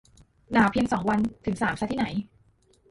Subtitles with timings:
[0.51, 2.07] หนาวเพียงสองวัน ถึงสามซะที่ไหน